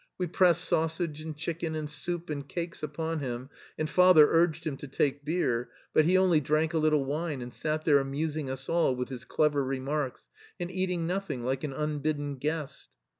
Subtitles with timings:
[0.17, 4.75] We pressed sausage and chicken and soup and cakes upon him, and father urged him
[4.77, 8.67] to take beer, but he only drank a little wine and sat there amusing us
[8.67, 12.89] all with his clever remarks, and eating nothing, like an unbidden guest.